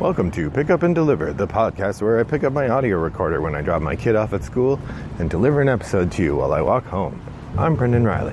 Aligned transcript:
Welcome 0.00 0.30
to 0.30 0.50
Pick 0.50 0.70
Up 0.70 0.82
and 0.82 0.94
Deliver, 0.94 1.34
the 1.34 1.46
podcast 1.46 2.00
where 2.00 2.18
I 2.18 2.22
pick 2.22 2.42
up 2.42 2.54
my 2.54 2.70
audio 2.70 2.96
recorder 2.96 3.42
when 3.42 3.54
I 3.54 3.60
drop 3.60 3.82
my 3.82 3.94
kid 3.94 4.16
off 4.16 4.32
at 4.32 4.42
school 4.42 4.80
and 5.18 5.28
deliver 5.28 5.60
an 5.60 5.68
episode 5.68 6.10
to 6.12 6.22
you 6.22 6.36
while 6.36 6.54
I 6.54 6.62
walk 6.62 6.86
home. 6.86 7.20
I'm 7.58 7.76
Brendan 7.76 8.04
Riley. 8.04 8.32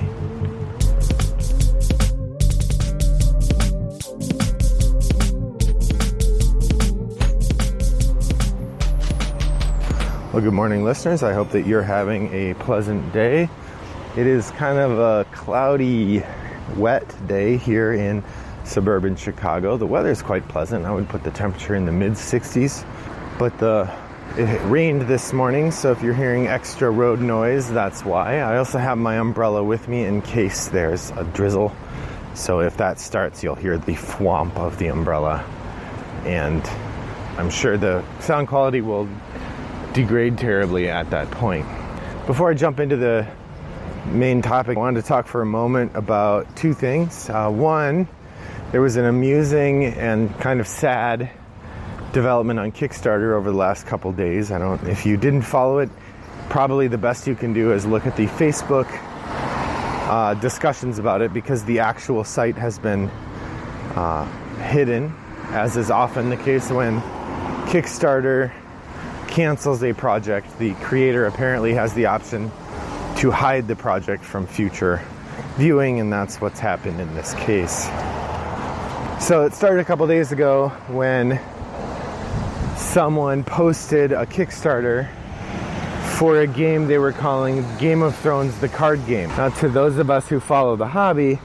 Well, 10.31 10.41
good 10.41 10.53
morning, 10.53 10.85
listeners. 10.85 11.21
I 11.21 11.33
hope 11.33 11.49
that 11.49 11.67
you're 11.67 11.83
having 11.83 12.33
a 12.33 12.53
pleasant 12.53 13.11
day. 13.11 13.49
It 14.15 14.25
is 14.25 14.51
kind 14.51 14.77
of 14.77 14.97
a 14.97 15.25
cloudy, 15.33 16.23
wet 16.77 17.27
day 17.27 17.57
here 17.57 17.91
in 17.91 18.23
suburban 18.67 19.15
Chicago. 19.15 19.77
The 19.77 19.87
weather 19.87 20.09
is 20.09 20.21
quite 20.21 20.47
pleasant. 20.47 20.85
I 20.85 20.91
would 20.91 21.09
put 21.09 21.23
the 21.23 21.31
temperature 21.31 21.75
in 21.75 21.85
the 21.85 21.91
mid 21.91 22.13
60s, 22.13 22.85
but 23.39 23.57
the 23.59 23.91
it 24.35 24.61
rained 24.69 25.03
this 25.03 25.33
morning, 25.33 25.71
so 25.71 25.91
if 25.91 26.03
you're 26.03 26.13
hearing 26.13 26.45
extra 26.45 26.91
road 26.91 27.21
noise, 27.21 27.71
that's 27.71 28.05
why. 28.05 28.37
I 28.37 28.57
also 28.57 28.77
have 28.77 28.97
my 28.97 29.17
umbrella 29.17 29.63
with 29.63 29.87
me 29.87 30.03
in 30.03 30.21
case 30.21 30.67
there's 30.67 31.09
a 31.11 31.23
drizzle. 31.23 31.75
So 32.35 32.59
if 32.59 32.77
that 32.77 32.99
starts, 32.99 33.43
you'll 33.43 33.55
hear 33.55 33.79
the 33.79 33.93
thwomp 33.93 34.55
of 34.57 34.77
the 34.77 34.87
umbrella. 34.87 35.43
And 36.23 36.63
I'm 37.39 37.49
sure 37.49 37.77
the 37.77 38.03
sound 38.19 38.47
quality 38.47 38.81
will 38.81 39.09
degrade 39.93 40.37
terribly 40.37 40.87
at 40.87 41.09
that 41.09 41.31
point. 41.31 41.65
Before 42.27 42.51
I 42.51 42.53
jump 42.53 42.79
into 42.79 42.95
the 42.95 43.27
main 44.05 44.43
topic, 44.43 44.77
I 44.77 44.79
wanted 44.79 45.01
to 45.01 45.07
talk 45.07 45.25
for 45.25 45.41
a 45.41 45.47
moment 45.47 45.95
about 45.95 46.55
two 46.55 46.75
things. 46.75 47.27
Uh, 47.27 47.49
one, 47.49 48.07
there 48.71 48.81
was 48.81 48.97
an 48.97 49.05
amusing 49.05 49.85
and 49.85 50.37
kind 50.39 50.59
of 50.59 50.67
sad 50.67 51.29
development 52.11 52.59
on 52.59 52.71
Kickstarter 52.71 53.33
over 53.33 53.51
the 53.51 53.57
last 53.57 53.85
couple 53.85 54.11
days. 54.11 54.51
I 54.51 54.59
don't 54.59 54.83
if 54.87 55.05
you 55.05 55.17
didn't 55.17 55.43
follow 55.43 55.79
it, 55.79 55.89
probably 56.49 56.87
the 56.87 56.97
best 56.97 57.27
you 57.27 57.35
can 57.35 57.53
do 57.53 57.71
is 57.71 57.85
look 57.85 58.05
at 58.05 58.15
the 58.17 58.25
Facebook 58.25 58.87
uh, 60.09 60.33
discussions 60.35 60.99
about 60.99 61.21
it 61.21 61.33
because 61.33 61.63
the 61.65 61.79
actual 61.79 62.23
site 62.23 62.55
has 62.55 62.79
been 62.79 63.09
uh, 63.95 64.25
hidden, 64.59 65.13
as 65.49 65.77
is 65.77 65.91
often 65.91 66.29
the 66.29 66.37
case 66.37 66.71
when 66.71 67.01
Kickstarter 67.67 68.51
cancels 69.27 69.83
a 69.83 69.93
project, 69.93 70.57
the 70.59 70.73
creator 70.75 71.25
apparently 71.25 71.73
has 71.73 71.93
the 71.93 72.05
option 72.05 72.49
to 73.17 73.31
hide 73.31 73.67
the 73.67 73.75
project 73.75 74.23
from 74.23 74.47
future 74.47 75.01
viewing, 75.57 75.99
and 75.99 76.11
that's 76.11 76.39
what's 76.39 76.59
happened 76.59 76.99
in 77.01 77.13
this 77.15 77.33
case. 77.33 77.87
So 79.19 79.43
it 79.43 79.53
started 79.53 79.81
a 79.81 79.83
couple 79.83 80.07
days 80.07 80.31
ago 80.31 80.69
when 80.87 81.39
someone 82.77 83.43
posted 83.43 84.11
a 84.11 84.25
Kickstarter 84.25 85.09
for 86.17 86.41
a 86.41 86.47
game 86.47 86.87
they 86.87 86.97
were 86.97 87.11
calling 87.11 87.65
Game 87.77 88.03
of 88.03 88.15
Thrones 88.15 88.57
the 88.59 88.69
card 88.69 89.05
game. 89.05 89.29
Now, 89.29 89.49
to 89.49 89.69
those 89.69 89.97
of 89.97 90.09
us 90.09 90.29
who 90.29 90.39
follow 90.39 90.75
the 90.75 90.87
hobby, 90.87 91.39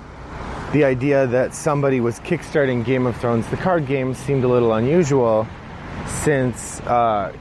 the 0.73 0.85
idea 0.85 1.27
that 1.27 1.55
somebody 1.55 2.01
was 2.01 2.21
kickstarting 2.21 2.85
Game 2.85 3.05
of 3.05 3.17
Thrones 3.17 3.49
the 3.49 3.57
card 3.57 3.87
game 3.87 4.15
seemed 4.15 4.45
a 4.45 4.49
little 4.49 4.75
unusual 4.75 5.49
since 6.07 6.81
uh, 6.83 7.35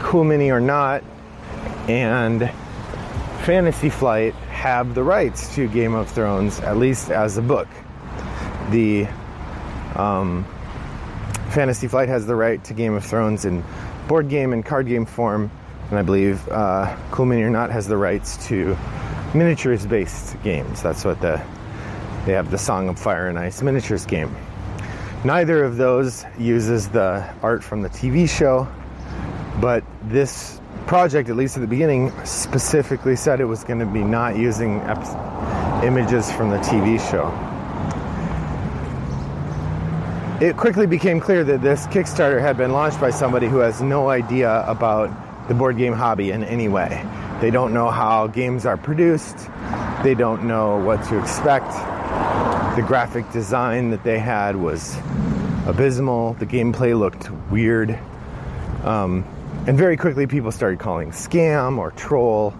Cool 0.00 0.24
Mini 0.24 0.50
or 0.50 0.60
Not 0.60 1.02
and 1.88 2.50
Fantasy 3.44 3.88
Flight 3.88 4.34
have 4.50 4.94
the 4.94 5.02
rights 5.02 5.54
to 5.54 5.66
Game 5.68 5.94
of 5.94 6.10
Thrones, 6.10 6.60
at 6.60 6.76
least 6.76 7.10
as 7.10 7.38
a 7.38 7.42
book. 7.42 7.68
The 8.70 9.08
um, 9.96 10.44
Fantasy 11.50 11.88
Flight 11.88 12.08
has 12.08 12.26
the 12.26 12.34
right 12.34 12.62
to 12.64 12.74
Game 12.74 12.94
of 12.94 13.04
Thrones 13.04 13.44
in 13.44 13.62
board 14.08 14.28
game 14.28 14.52
and 14.52 14.64
card 14.64 14.86
game 14.86 15.06
form, 15.06 15.50
and 15.90 15.98
I 15.98 16.02
believe 16.02 16.48
uh, 16.48 16.96
Cool 17.10 17.26
Mini 17.26 17.42
or 17.42 17.50
Not 17.50 17.70
has 17.70 17.86
the 17.86 17.96
rights 17.96 18.46
to 18.48 18.76
miniatures 19.34 19.86
based 19.86 20.42
games. 20.42 20.82
That's 20.82 21.04
what 21.04 21.20
the 21.20 21.42
they 22.26 22.32
have 22.32 22.50
the 22.50 22.58
Song 22.58 22.88
of 22.88 22.98
Fire 22.98 23.28
and 23.28 23.38
Ice 23.38 23.62
miniatures 23.62 24.06
game. 24.06 24.34
Neither 25.24 25.64
of 25.64 25.76
those 25.76 26.24
uses 26.38 26.88
the 26.88 27.28
art 27.42 27.62
from 27.62 27.82
the 27.82 27.88
TV 27.88 28.28
show, 28.28 28.68
but 29.60 29.84
this 30.04 30.60
project, 30.86 31.28
at 31.28 31.36
least 31.36 31.56
at 31.56 31.60
the 31.60 31.66
beginning, 31.66 32.12
specifically 32.24 33.16
said 33.16 33.40
it 33.40 33.44
was 33.44 33.64
going 33.64 33.78
to 33.78 33.86
be 33.86 34.02
not 34.02 34.36
using 34.36 34.80
images 35.84 36.30
from 36.32 36.50
the 36.50 36.58
TV 36.58 36.98
show. 37.10 37.51
It 40.42 40.56
quickly 40.56 40.88
became 40.88 41.20
clear 41.20 41.44
that 41.44 41.62
this 41.62 41.86
Kickstarter 41.86 42.40
had 42.40 42.56
been 42.56 42.72
launched 42.72 43.00
by 43.00 43.10
somebody 43.10 43.46
who 43.46 43.58
has 43.58 43.80
no 43.80 44.08
idea 44.08 44.64
about 44.66 45.08
the 45.46 45.54
board 45.54 45.76
game 45.76 45.92
hobby 45.92 46.32
in 46.32 46.42
any 46.42 46.66
way. 46.66 47.06
They 47.40 47.52
don't 47.52 47.72
know 47.72 47.90
how 47.90 48.26
games 48.26 48.66
are 48.66 48.76
produced, 48.76 49.36
they 50.02 50.16
don't 50.16 50.42
know 50.42 50.78
what 50.78 51.04
to 51.04 51.20
expect. 51.20 51.70
The 52.74 52.82
graphic 52.84 53.30
design 53.30 53.90
that 53.90 54.02
they 54.02 54.18
had 54.18 54.56
was 54.56 54.96
abysmal, 55.64 56.32
the 56.32 56.46
gameplay 56.46 56.98
looked 56.98 57.30
weird. 57.52 57.96
Um, 58.82 59.24
and 59.68 59.78
very 59.78 59.96
quickly, 59.96 60.26
people 60.26 60.50
started 60.50 60.80
calling 60.80 61.12
scam 61.12 61.78
or 61.78 61.92
troll. 61.92 62.52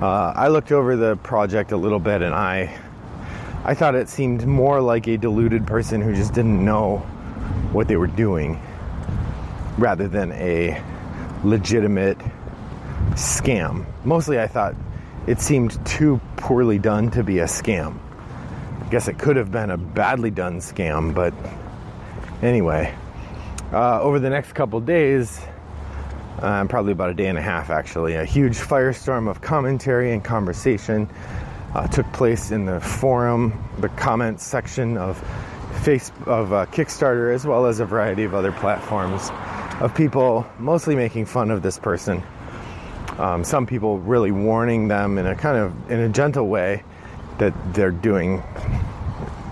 Uh, 0.00 0.32
I 0.34 0.48
looked 0.48 0.72
over 0.72 0.96
the 0.96 1.16
project 1.16 1.72
a 1.72 1.76
little 1.76 2.00
bit, 2.00 2.22
and 2.22 2.34
I, 2.34 2.78
I 3.64 3.74
thought 3.74 3.94
it 3.94 4.08
seemed 4.08 4.46
more 4.46 4.80
like 4.80 5.06
a 5.06 5.16
deluded 5.16 5.66
person 5.66 6.00
who 6.00 6.14
just 6.14 6.32
didn't 6.32 6.64
know 6.64 6.98
what 7.72 7.88
they 7.88 7.96
were 7.96 8.06
doing, 8.06 8.60
rather 9.76 10.08
than 10.08 10.32
a 10.32 10.82
legitimate 11.44 12.18
scam. 13.12 13.84
Mostly, 14.04 14.40
I 14.40 14.46
thought 14.46 14.74
it 15.26 15.40
seemed 15.40 15.84
too 15.86 16.20
poorly 16.36 16.78
done 16.78 17.10
to 17.10 17.22
be 17.22 17.40
a 17.40 17.44
scam. 17.44 17.98
I 18.80 18.88
guess 18.88 19.08
it 19.08 19.18
could 19.18 19.36
have 19.36 19.52
been 19.52 19.70
a 19.70 19.76
badly 19.76 20.30
done 20.30 20.58
scam, 20.58 21.14
but 21.14 21.34
anyway, 22.42 22.94
uh, 23.72 24.00
over 24.00 24.18
the 24.18 24.30
next 24.30 24.52
couple 24.52 24.80
days 24.80 25.40
um, 26.40 26.68
probably 26.68 26.92
about 26.92 27.10
a 27.10 27.14
day 27.14 27.26
and 27.26 27.38
a 27.38 27.42
half 27.42 27.70
actually. 27.70 28.14
A 28.14 28.24
huge 28.24 28.56
firestorm 28.56 29.28
of 29.28 29.40
commentary 29.40 30.12
and 30.12 30.24
conversation 30.24 31.08
uh, 31.74 31.86
took 31.86 32.10
place 32.12 32.50
in 32.50 32.64
the 32.64 32.80
forum, 32.80 33.68
the 33.78 33.88
comments 33.90 34.44
section 34.44 34.96
of 34.96 35.18
face 35.82 36.12
of 36.26 36.52
uh, 36.52 36.66
Kickstarter, 36.66 37.34
as 37.34 37.46
well 37.46 37.66
as 37.66 37.80
a 37.80 37.84
variety 37.84 38.24
of 38.24 38.34
other 38.34 38.52
platforms 38.52 39.30
of 39.80 39.94
people 39.94 40.46
mostly 40.58 40.94
making 40.94 41.24
fun 41.24 41.50
of 41.50 41.62
this 41.62 41.78
person. 41.78 42.22
Um, 43.18 43.44
some 43.44 43.66
people 43.66 43.98
really 43.98 44.30
warning 44.30 44.88
them 44.88 45.18
in 45.18 45.26
a 45.26 45.34
kind 45.34 45.56
of 45.56 45.90
in 45.90 46.00
a 46.00 46.08
gentle 46.08 46.48
way 46.48 46.82
that 47.38 47.54
they're 47.74 47.90
doing 47.90 48.42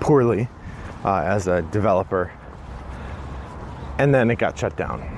poorly 0.00 0.48
uh, 1.04 1.22
as 1.24 1.48
a 1.48 1.62
developer, 1.62 2.30
and 3.98 4.14
then 4.14 4.30
it 4.30 4.38
got 4.38 4.58
shut 4.58 4.76
down. 4.76 5.17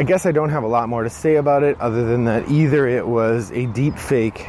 I 0.00 0.02
guess 0.02 0.24
I 0.24 0.32
don't 0.32 0.48
have 0.48 0.62
a 0.62 0.66
lot 0.66 0.88
more 0.88 1.02
to 1.02 1.10
say 1.10 1.36
about 1.36 1.62
it 1.62 1.78
other 1.78 2.06
than 2.06 2.24
that 2.24 2.50
either 2.50 2.88
it 2.88 3.06
was 3.06 3.50
a 3.50 3.66
deep 3.66 3.98
fake 3.98 4.48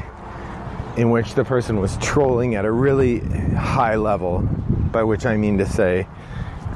in 0.95 1.09
which 1.09 1.33
the 1.33 1.43
person 1.43 1.81
was 1.81 1.97
trolling 1.97 2.55
at 2.55 2.63
a 2.63 2.71
really 2.71 3.19
high 3.19 3.97
level, 3.97 4.39
by 4.39 5.03
which 5.03 5.25
I 5.25 5.35
mean 5.35 5.57
to 5.57 5.65
say 5.65 6.07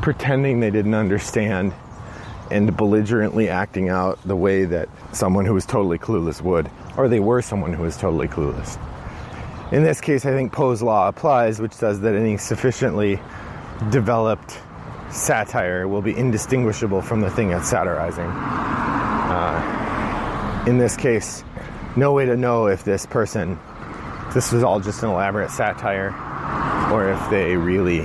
pretending 0.01 0.59
they 0.59 0.71
didn't 0.71 0.93
understand 0.93 1.73
and 2.51 2.75
belligerently 2.75 3.47
acting 3.47 3.87
out 3.87 4.21
the 4.27 4.35
way 4.35 4.65
that 4.65 4.89
someone 5.13 5.45
who 5.45 5.53
was 5.53 5.65
totally 5.65 5.97
clueless 5.97 6.41
would, 6.41 6.69
or 6.97 7.07
they 7.07 7.21
were 7.21 7.41
someone 7.41 7.71
who 7.71 7.83
was 7.83 7.95
totally 7.95 8.27
clueless. 8.27 8.77
In 9.71 9.83
this 9.83 10.01
case, 10.01 10.25
I 10.25 10.31
think 10.31 10.51
Poe's 10.51 10.81
law 10.81 11.07
applies, 11.07 11.61
which 11.61 11.71
says 11.71 12.01
that 12.01 12.13
any 12.13 12.35
sufficiently 12.35 13.21
developed 13.89 14.59
satire 15.11 15.87
will 15.87 16.01
be 16.01 16.15
indistinguishable 16.15 17.01
from 17.01 17.21
the 17.21 17.29
thing 17.29 17.51
it's 17.51 17.69
satirizing. 17.69 18.25
Uh, 19.27 20.63
in 20.67 20.77
this 20.77 20.97
case, 20.97 21.43
no 21.95 22.11
way 22.13 22.25
to 22.25 22.35
know 22.35 22.67
if 22.67 22.83
this 22.83 23.05
person, 23.05 23.57
this 24.33 24.51
was 24.51 24.63
all 24.63 24.79
just 24.79 25.03
an 25.03 25.09
elaborate 25.09 25.51
satire, 25.51 26.13
or 26.91 27.09
if 27.09 27.29
they 27.29 27.55
really 27.55 28.01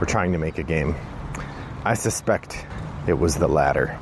were 0.00 0.06
trying 0.06 0.32
to 0.32 0.38
make 0.38 0.58
a 0.58 0.62
game. 0.62 0.94
I 1.84 1.94
suspect 1.94 2.66
it 3.06 3.14
was 3.14 3.36
the 3.36 3.48
latter. 3.48 3.98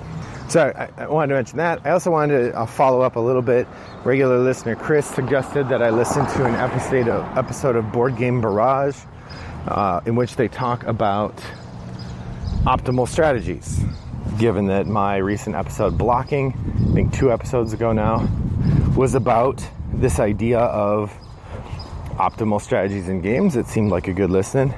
So 0.48 0.72
I, 0.76 0.88
I 1.02 1.06
wanted 1.06 1.28
to 1.28 1.34
mention 1.34 1.56
that. 1.58 1.80
I 1.84 1.90
also 1.90 2.10
wanted 2.10 2.50
to 2.52 2.58
uh, 2.58 2.66
follow 2.66 3.00
up 3.00 3.16
a 3.16 3.20
little 3.20 3.42
bit. 3.42 3.66
Regular 4.04 4.38
listener 4.38 4.76
Chris 4.76 5.06
suggested 5.06 5.68
that 5.68 5.82
I 5.82 5.90
listen 5.90 6.26
to 6.26 6.44
an 6.44 6.54
episode 6.54 7.08
of, 7.08 7.38
episode 7.38 7.76
of 7.76 7.90
Board 7.92 8.16
Game 8.16 8.40
Barrage, 8.40 8.96
uh, 9.66 10.00
in 10.06 10.16
which 10.16 10.36
they 10.36 10.48
talk 10.48 10.84
about 10.84 11.42
optimal 12.64 13.06
strategies. 13.06 13.84
Given 14.38 14.66
that 14.66 14.86
my 14.86 15.18
recent 15.18 15.54
episode 15.54 15.98
blocking, 15.98 16.54
I 16.90 16.94
think 16.94 17.12
two 17.12 17.30
episodes 17.30 17.74
ago 17.74 17.92
now, 17.92 18.26
was 18.96 19.14
about 19.14 19.62
this 19.92 20.18
idea 20.18 20.60
of 20.60 21.12
optimal 22.16 22.60
strategies 22.60 23.08
in 23.08 23.20
games, 23.20 23.56
it 23.56 23.66
seemed 23.66 23.90
like 23.90 24.08
a 24.08 24.14
good 24.14 24.30
listen. 24.30 24.74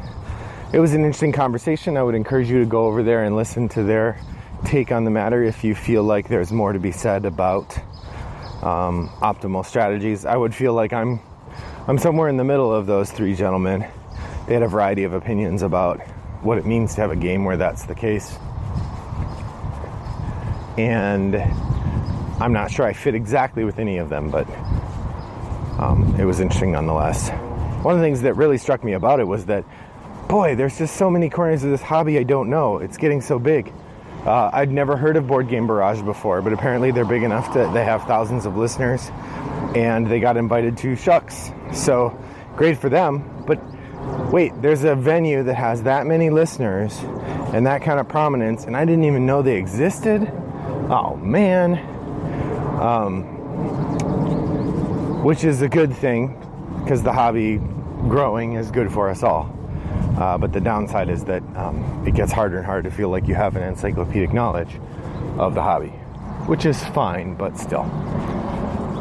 it 0.73 0.81
was 0.81 0.95
an 0.95 1.03
interesting 1.03 1.33
conversation. 1.33 1.97
I 1.97 2.03
would 2.03 2.17
encourage 2.17 2.51
you 2.51 2.59
to 2.59 2.67
go 2.67 2.87
over 2.87 3.05
there 3.05 3.23
and 3.23 3.37
listen 3.37 3.69
to 3.71 3.85
their 3.85 4.21
take 4.65 4.91
on 4.91 5.05
the 5.05 5.11
matter 5.11 5.45
if 5.45 5.63
you 5.63 5.75
feel 5.75 6.03
like 6.03 6.29
there's 6.29 6.51
more 6.51 6.73
to 6.73 6.81
be 6.81 6.91
said 6.91 7.25
about 7.25 7.79
um, 8.63 9.09
optimal 9.21 9.65
strategies. 9.65 10.25
I 10.25 10.37
would 10.37 10.55
feel 10.55 10.73
like 10.73 10.93
I'm 10.93 11.21
I'm 11.87 11.99
somewhere 11.99 12.29
in 12.29 12.37
the 12.37 12.45
middle 12.45 12.75
of 12.75 12.87
those 12.87 13.13
three 13.13 13.37
gentlemen. 13.37 13.87
They 14.49 14.55
had 14.55 14.65
a 14.65 14.69
variety 14.69 15.05
of 15.05 15.13
opinions 15.13 15.63
about 15.63 16.01
what 16.47 16.59
it 16.59 16.65
means 16.65 16.95
to 16.95 17.01
have 17.01 17.11
a 17.11 17.17
game 17.17 17.45
where 17.45 17.57
that's 17.57 17.85
the 17.85 17.95
case. 17.95 18.39
And 20.79 21.35
I'm 22.41 22.53
not 22.53 22.71
sure 22.71 22.87
I 22.87 22.93
fit 22.93 23.15
exactly 23.15 23.65
with 23.65 23.79
any 23.79 23.99
of 23.99 24.09
them, 24.09 24.31
but 24.31 24.49
um, 25.79 26.15
it 26.19 26.25
was 26.25 26.41
interesting 26.41 26.73
nonetheless. 26.73 27.31
One 27.83 27.95
of 27.95 28.01
the 28.01 28.07
things 28.07 28.23
that 28.23 28.35
really 28.35 28.59
struck 28.59 28.85
me 28.85 28.93
about 28.93 29.21
it 29.21 29.27
was 29.27 29.47
that, 29.47 29.65
boy, 30.29 30.55
there's 30.55 30.79
just 30.79 30.97
so 30.97 31.11
many 31.11 31.29
corners 31.29 31.65
of 31.65 31.71
this 31.71 31.83
hobby 31.83 32.19
I 32.19 32.23
don't 32.23 32.49
know. 32.49 32.79
It's 32.79 32.97
getting 32.97 33.21
so 33.21 33.39
big. 33.39 33.73
Uh, 34.25 34.51
I'd 34.53 34.71
never 34.71 34.97
heard 34.97 35.17
of 35.17 35.27
Board 35.27 35.49
Game 35.49 35.67
Barrage 35.67 36.03
before, 36.03 36.43
but 36.43 36.53
apparently 36.53 36.91
they're 36.91 37.05
big 37.05 37.23
enough 37.23 37.55
that 37.55 37.73
they 37.73 37.85
have 37.85 38.05
thousands 38.05 38.45
of 38.47 38.57
listeners 38.57 39.11
and 39.75 40.07
they 40.07 40.21
got 40.21 40.37
invited 40.37 40.77
to 40.79 40.97
SHUX. 40.97 41.53
So 41.77 42.19
great 42.57 42.79
for 42.79 42.89
them. 42.89 43.45
But 43.47 43.61
wait, 44.33 44.53
there's 44.61 44.85
a 44.85 44.95
venue 44.95 45.43
that 45.45 45.55
has 45.55 45.83
that 45.83 46.07
many 46.07 46.31
listeners 46.31 46.99
and 47.53 47.67
that 47.67 47.83
kind 47.83 48.01
of 48.01 48.09
prominence, 48.09 48.65
and 48.65 48.77
I 48.77 48.85
didn't 48.85 49.05
even 49.05 49.27
know 49.27 49.43
they 49.43 49.57
existed. 49.57 50.31
Oh 50.91 51.17
man. 51.17 51.79
Um, 52.81 53.37
which 55.25 55.43
is 55.43 55.63
a 55.63 55.69
good 55.69 55.93
thing 55.93 56.41
because 56.83 57.03
the 57.03 57.13
hobby 57.13 57.57
growing 58.09 58.53
is 58.53 58.71
good 58.71 58.93
for 58.93 59.09
us 59.11 59.23
all. 59.23 59.53
Uh, 60.19 60.39
but 60.39 60.53
the 60.53 60.61
downside 60.61 61.09
is 61.09 61.25
that 61.25 61.43
um, 61.57 62.05
it 62.07 62.15
gets 62.15 62.33
harder 62.33 62.59
and 62.59 62.65
harder 62.65 62.89
to 62.89 62.95
feel 62.95 63.09
like 63.09 63.27
you 63.27 63.35
have 63.35 63.57
an 63.57 63.63
encyclopedic 63.63 64.33
knowledge 64.33 64.79
of 65.37 65.55
the 65.55 65.63
hobby, 65.63 65.89
which 66.47 66.65
is 66.65 66.83
fine, 66.85 67.35
but 67.35 67.59
still. 67.59 67.83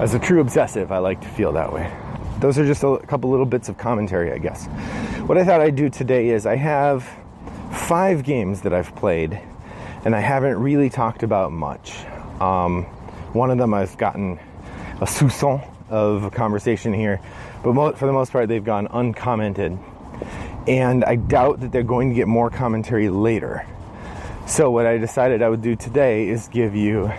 As 0.02 0.13
a 0.13 0.19
true 0.19 0.42
obsessive, 0.42 0.92
I 0.92 0.98
like 0.98 1.22
to 1.22 1.28
feel 1.30 1.54
that 1.54 1.72
way. 1.72 1.92
Those 2.40 2.60
are 2.60 2.66
just 2.66 2.84
a 2.84 2.98
couple 3.08 3.30
little 3.30 3.46
bits 3.46 3.70
of 3.70 3.78
commentary, 3.78 4.32
I 4.32 4.38
guess. 4.38 4.66
What 5.26 5.38
I 5.38 5.46
thought 5.46 5.62
I'd 5.62 5.76
do 5.76 5.90
today 5.90 6.30
is 6.30 6.46
I 6.46 6.58
have 6.58 7.10
five 7.72 8.24
games 8.24 8.62
that 8.62 8.74
I've 8.74 8.94
played, 8.96 9.40
and 10.04 10.14
I 10.14 10.20
haven't 10.20 10.58
really 10.58 10.90
talked 10.90 11.24
about 11.24 11.54
much. 11.54 12.06
Um, 12.42 12.84
one 13.34 13.52
of 13.52 13.58
them 13.58 13.74
I've 13.74 13.98
gotten 13.98 14.38
a 15.02 15.06
soupçon 15.06 15.66
of 15.90 16.24
a 16.26 16.30
conversation 16.30 16.94
here, 16.94 17.22
but 17.64 17.94
for 17.94 18.06
the 18.06 18.14
most 18.14 18.32
part, 18.32 18.50
they've 18.50 18.64
gone 18.64 18.88
uncommented. 18.92 19.78
And 20.68 21.06
I 21.06 21.16
doubt 21.16 21.62
that 21.62 21.72
they're 21.72 21.84
going 21.84 22.10
to 22.10 22.16
get 22.16 22.28
more 22.28 22.50
commentary 22.50 23.10
later. 23.10 23.66
So, 24.46 24.72
what 24.72 24.86
I 24.86 24.98
decided 24.98 25.42
I 25.42 25.50
would 25.50 25.62
do 25.62 25.76
today 25.76 26.28
is 26.28 26.48
give 26.50 26.76
you 26.76 27.12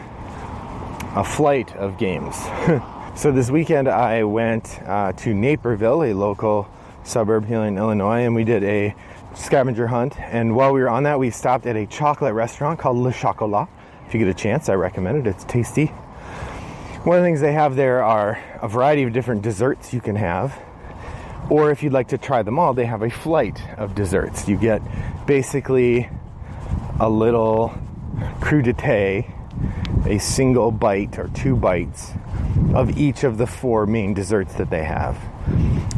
a 1.15 1.25
flight 1.25 1.75
of 1.77 1.99
games. 1.99 2.37
so 3.17 3.33
this 3.33 3.51
weekend 3.51 3.89
I 3.89 4.25
went 4.25 4.79
uh, 4.83 5.13
to 5.13 5.33
Naperville, 5.33 6.05
a 6.05 6.13
local 6.13 6.69
suburb 7.03 7.47
here 7.47 7.63
in 7.63 7.79
Illinois, 7.79 8.27
and 8.27 8.35
we 8.35 8.45
did 8.45 8.63
a 8.63 8.95
scavenger 9.35 9.87
hunt. 9.87 10.21
And 10.21 10.55
while 10.55 10.75
we 10.75 10.83
were 10.83 10.91
on 10.91 11.05
that, 11.05 11.19
we 11.19 11.31
stopped 11.31 11.67
at 11.67 11.77
a 11.77 11.87
chocolate 11.87 12.35
restaurant 12.35 12.79
called 12.79 12.99
Le 12.99 13.13
Chocolat. 13.13 13.69
If 14.07 14.13
you 14.13 14.21
get 14.21 14.29
a 14.29 14.35
chance, 14.35 14.69
I 14.69 14.75
recommend 14.75 15.27
it. 15.27 15.31
It's 15.31 15.45
tasty. 15.45 15.87
One 17.07 17.17
of 17.17 17.23
the 17.23 17.27
things 17.27 17.41
they 17.41 17.55
have 17.55 17.75
there 17.75 18.05
are 18.05 18.39
a 18.61 18.69
variety 18.69 19.05
of 19.05 19.15
different 19.15 19.41
desserts 19.41 19.95
you 19.95 20.03
can 20.03 20.17
have. 20.17 20.59
Or 21.49 21.71
if 21.71 21.83
you'd 21.83 21.95
like 21.95 22.09
to 22.09 22.19
try 22.19 22.43
them 22.43 22.59
all, 22.59 22.75
they 22.75 22.87
have 22.87 23.01
a 23.03 23.11
flight 23.11 23.63
of 23.79 23.95
desserts. 23.95 24.47
You 24.47 24.59
get 24.59 24.83
basically 25.27 26.11
a 27.01 27.09
little 27.09 27.73
crudité 28.41 29.33
a 30.07 30.19
single 30.19 30.71
bite 30.71 31.19
or 31.19 31.29
two 31.29 31.57
bites 31.57 32.13
of 32.75 32.99
each 32.99 33.25
of 33.25 33.39
the 33.39 33.47
four 33.47 33.87
main 33.87 34.15
desserts 34.15 34.55
that 34.55 34.71
they 34.71 34.85
have. 34.85 35.19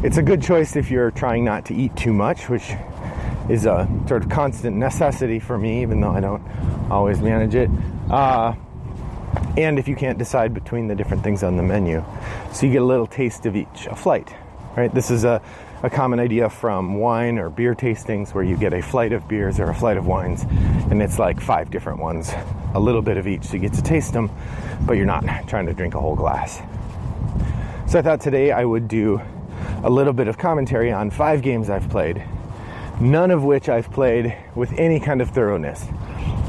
It's 0.03 0.17
a 0.17 0.23
good 0.23 0.41
choice 0.41 0.75
if 0.75 0.89
you're 0.89 1.11
trying 1.11 1.43
not 1.43 1.65
to 1.65 1.75
eat 1.75 1.95
too 1.95 2.13
much, 2.13 2.49
which 2.49 2.71
is 3.49 3.65
a 3.65 3.87
sort 4.07 4.23
of 4.23 4.29
constant 4.29 4.77
necessity 4.77 5.39
for 5.39 5.57
me, 5.57 5.81
even 5.81 6.01
though 6.01 6.11
I 6.11 6.19
don't 6.19 6.43
always 6.89 7.19
manage 7.21 7.55
it. 7.55 7.69
Uh, 8.09 8.53
and 9.57 9.77
if 9.77 9.87
you 9.87 9.95
can't 9.95 10.17
decide 10.17 10.53
between 10.53 10.87
the 10.87 10.95
different 10.95 11.23
things 11.23 11.43
on 11.43 11.57
the 11.57 11.63
menu. 11.63 12.03
So 12.53 12.65
you 12.65 12.71
get 12.71 12.81
a 12.81 12.85
little 12.85 13.07
taste 13.07 13.45
of 13.45 13.55
each. 13.55 13.87
A 13.89 13.95
flight, 13.95 14.33
right? 14.75 14.93
This 14.93 15.11
is 15.11 15.23
a 15.23 15.41
a 15.81 15.89
common 15.89 16.19
idea 16.19 16.49
from 16.49 16.95
wine 16.95 17.39
or 17.39 17.49
beer 17.49 17.73
tastings 17.73 18.33
where 18.33 18.43
you 18.43 18.57
get 18.57 18.73
a 18.73 18.81
flight 18.81 19.13
of 19.13 19.27
beers 19.29 19.59
or 19.59 19.69
a 19.69 19.73
flight 19.73 19.95
of 19.95 20.05
wines 20.05 20.43
and 20.91 21.01
it's 21.01 21.17
like 21.17 21.39
five 21.39 21.71
different 21.71 21.99
ones, 21.99 22.33
a 22.73 22.79
little 22.79 23.01
bit 23.01 23.15
of 23.15 23.27
each. 23.27 23.45
So 23.45 23.53
you 23.53 23.59
get 23.59 23.73
to 23.73 23.81
taste 23.81 24.11
them, 24.11 24.29
but 24.81 24.93
you're 24.93 25.05
not 25.05 25.23
trying 25.47 25.67
to 25.67 25.73
drink 25.73 25.95
a 25.95 25.99
whole 25.99 26.15
glass. 26.15 26.61
So 27.87 27.97
I 27.97 28.01
thought 28.01 28.19
today 28.19 28.51
I 28.51 28.65
would 28.65 28.89
do 28.89 29.21
a 29.83 29.89
little 29.89 30.11
bit 30.11 30.27
of 30.27 30.37
commentary 30.37 30.91
on 30.91 31.11
five 31.11 31.41
games 31.41 31.69
I've 31.69 31.89
played, 31.89 32.21
none 32.99 33.31
of 33.31 33.45
which 33.45 33.69
I've 33.69 33.89
played 33.89 34.35
with 34.55 34.73
any 34.73 34.99
kind 34.99 35.21
of 35.21 35.29
thoroughness. 35.29 35.85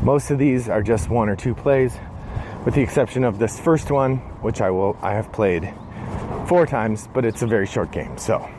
Most 0.03 0.33
of 0.33 0.39
these 0.39 0.69
are 0.69 0.83
just 0.83 1.09
one 1.09 1.29
or 1.29 1.37
two 1.37 1.55
plays, 1.55 1.97
with 2.65 2.75
the 2.75 2.83
exception 2.83 3.23
of 3.23 3.39
this 3.39 3.61
first 3.61 3.93
one, 3.93 4.17
which 4.43 4.61
I 4.61 4.71
will 4.71 4.99
I 5.01 5.13
have 5.13 5.31
played 5.31 5.73
four 6.49 6.67
times, 6.67 7.09
but 7.15 7.25
it's 7.25 7.43
a 7.43 7.47
very 7.47 7.67
short 7.67 7.93
game. 7.93 8.19
So 8.19 8.51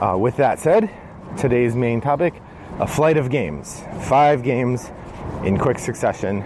uh, 0.00 0.16
with 0.16 0.36
that 0.36 0.58
said, 0.58 0.90
today's 1.36 1.74
main 1.74 2.00
topic 2.00 2.40
a 2.78 2.86
flight 2.86 3.16
of 3.16 3.28
games. 3.28 3.82
Five 4.02 4.42
games 4.44 4.90
in 5.42 5.58
quick 5.58 5.78
succession, 5.78 6.44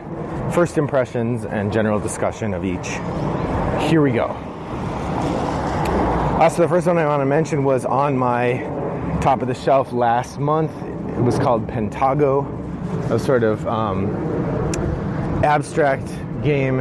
first 0.50 0.78
impressions, 0.78 1.44
and 1.44 1.70
general 1.70 2.00
discussion 2.00 2.54
of 2.54 2.64
each. 2.64 2.88
Here 3.90 4.00
we 4.00 4.12
go. 4.12 4.28
Uh, 6.38 6.48
so, 6.48 6.62
the 6.62 6.68
first 6.68 6.86
one 6.86 6.96
I 6.96 7.06
want 7.06 7.20
to 7.20 7.26
mention 7.26 7.64
was 7.64 7.84
on 7.84 8.16
my 8.16 8.54
top 9.20 9.42
of 9.42 9.48
the 9.48 9.54
shelf 9.54 9.92
last 9.92 10.38
month. 10.38 10.72
It 11.16 11.20
was 11.20 11.38
called 11.38 11.66
Pentago, 11.66 12.46
a 13.10 13.18
sort 13.18 13.42
of 13.44 13.66
um, 13.68 14.10
abstract 15.44 16.06
game. 16.42 16.80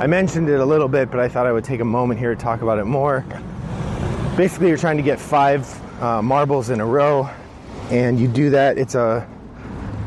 I 0.00 0.06
mentioned 0.06 0.48
it 0.48 0.58
a 0.58 0.64
little 0.64 0.88
bit, 0.88 1.10
but 1.10 1.20
I 1.20 1.28
thought 1.28 1.46
I 1.46 1.52
would 1.52 1.64
take 1.64 1.80
a 1.80 1.84
moment 1.84 2.18
here 2.18 2.34
to 2.34 2.40
talk 2.40 2.62
about 2.62 2.78
it 2.78 2.86
more 2.86 3.24
basically 4.36 4.66
you're 4.66 4.76
trying 4.76 4.96
to 4.96 5.02
get 5.02 5.20
five 5.20 6.02
uh, 6.02 6.20
marbles 6.20 6.68
in 6.70 6.80
a 6.80 6.84
row 6.84 7.30
and 7.90 8.18
you 8.18 8.26
do 8.26 8.50
that 8.50 8.78
it's 8.78 8.96
a, 8.96 9.28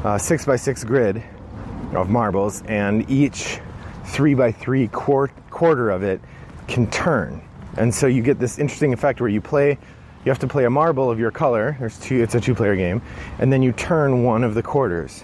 a, 0.04 0.20
six 0.20 0.44
by 0.44 0.58
six 0.58 0.84
grid 0.84 1.24
of 1.94 2.10
marbles 2.10 2.62
and 2.64 3.10
each 3.10 3.60
three 4.04 4.34
by 4.34 4.52
three 4.52 4.90
quart- 4.90 5.32
quarter 5.50 5.90
of 5.90 6.04
it 6.04 6.20
can 6.68 6.90
turn. 6.92 7.42
And 7.78 7.94
so 7.96 8.08
you 8.08 8.22
get 8.22 8.38
this 8.38 8.60
interesting 8.60 8.92
effect 8.92 9.22
where 9.22 9.30
you 9.30 9.40
play 9.40 9.78
you 10.26 10.30
have 10.30 10.40
to 10.40 10.48
play 10.48 10.66
a 10.66 10.70
marble 10.70 11.10
of 11.10 11.20
your 11.20 11.32
color 11.32 11.78
there's 11.80 11.98
two 11.98 12.22
it's 12.22 12.36
a 12.36 12.42
two 12.42 12.54
player 12.54 12.76
game 12.76 13.02
and 13.40 13.54
then 13.54 13.64
you 13.64 13.72
turn 13.72 14.24
one 14.24 14.44
of 14.44 14.56
the 14.56 14.64
quarters 14.64 15.24